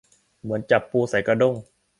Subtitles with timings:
[0.41, 1.55] เหมือนจับปูใส่กระด้ง